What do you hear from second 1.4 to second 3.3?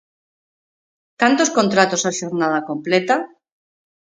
contratos a xornada completa?